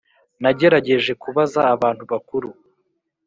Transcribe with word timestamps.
Nagerageje 0.41 1.11
kubaza 1.23 1.61
abantu 1.75 2.03
bakuru 2.11 2.49